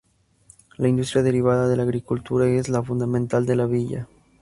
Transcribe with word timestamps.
La 0.77 0.87
industria 0.87 1.21
derivada 1.21 1.67
de 1.69 1.77
la 1.77 1.83
agricultura 1.83 2.47
es 2.47 2.69
la 2.69 2.81
fundamental 2.81 3.45
de 3.45 3.55
la 3.55 3.67
villa. 3.67 4.07